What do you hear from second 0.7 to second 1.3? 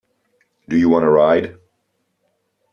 You Wanna